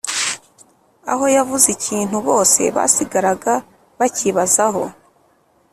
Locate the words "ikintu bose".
1.77-2.61